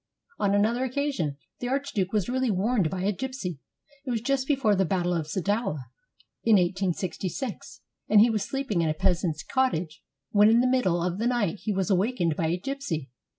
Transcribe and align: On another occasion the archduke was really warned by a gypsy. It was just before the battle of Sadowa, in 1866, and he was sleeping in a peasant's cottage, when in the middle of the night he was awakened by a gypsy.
On 0.39 0.55
another 0.55 0.83
occasion 0.83 1.37
the 1.59 1.67
archduke 1.67 2.11
was 2.11 2.27
really 2.27 2.49
warned 2.49 2.89
by 2.89 3.03
a 3.03 3.13
gypsy. 3.13 3.59
It 4.03 4.09
was 4.09 4.21
just 4.21 4.47
before 4.47 4.75
the 4.75 4.83
battle 4.83 5.13
of 5.13 5.27
Sadowa, 5.27 5.91
in 6.43 6.55
1866, 6.55 7.81
and 8.09 8.19
he 8.19 8.31
was 8.31 8.41
sleeping 8.41 8.81
in 8.81 8.89
a 8.89 8.95
peasant's 8.95 9.43
cottage, 9.43 10.01
when 10.31 10.49
in 10.49 10.59
the 10.59 10.65
middle 10.65 11.03
of 11.03 11.19
the 11.19 11.27
night 11.27 11.59
he 11.59 11.71
was 11.71 11.91
awakened 11.91 12.35
by 12.35 12.47
a 12.47 12.59
gypsy. 12.59 13.09